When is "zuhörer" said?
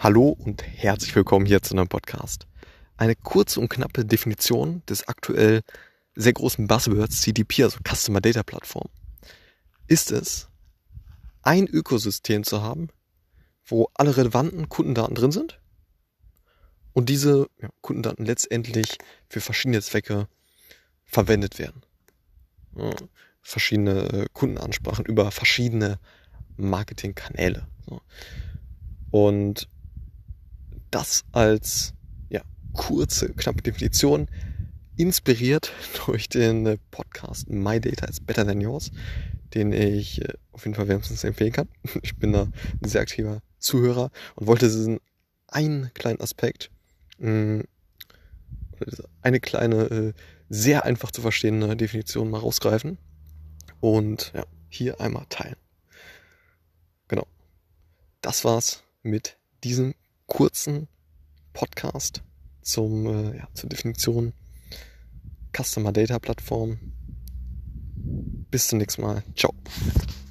43.58-44.10